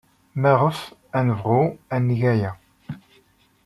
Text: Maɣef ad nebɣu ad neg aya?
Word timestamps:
Maɣef 0.41 0.79
ad 1.17 1.23
nebɣu 1.27 1.63
ad 1.93 2.01
neg 2.07 2.21
aya? 2.31 2.51